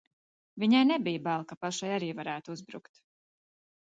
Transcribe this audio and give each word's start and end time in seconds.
Viņai 0.61 0.79
nebija 0.91 1.21
bail, 1.27 1.43
ka 1.51 1.59
pašai 1.65 1.91
arī 1.97 2.09
varētu 2.21 2.55
uzbrukt. 2.57 3.01